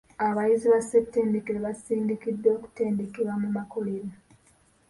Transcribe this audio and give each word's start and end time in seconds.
Abayizi 0.27 0.67
ba 0.73 0.79
ssettendekero 0.83 1.57
basindikiddwa 1.65 2.49
okutendekebwa 2.57 3.33
mu 3.41 3.49
makolero. 3.57 4.11